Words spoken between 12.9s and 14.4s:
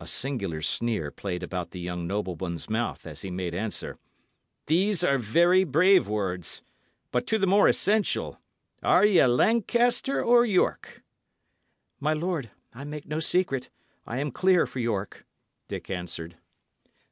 no secret; I am